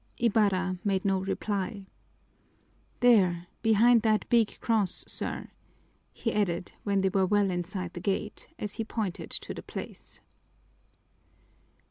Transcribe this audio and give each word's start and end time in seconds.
Ibarra 0.17 0.79
made 0.83 1.05
no 1.05 1.19
reply. 1.19 1.85
"There 3.01 3.45
behind 3.61 4.01
that 4.01 4.27
big 4.29 4.57
cross, 4.59 5.05
sir," 5.07 5.49
he 6.11 6.33
added 6.33 6.71
when 6.83 7.01
they 7.01 7.09
were 7.09 7.27
well 7.27 7.51
inside 7.51 7.93
the 7.93 7.99
gate, 7.99 8.47
as 8.57 8.73
he 8.73 8.83
pointed 8.83 9.29
to 9.29 9.53
the 9.53 9.61
place. 9.61 10.19